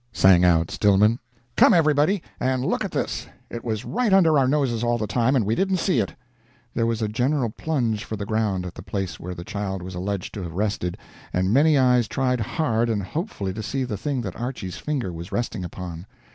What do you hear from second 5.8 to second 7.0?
it." There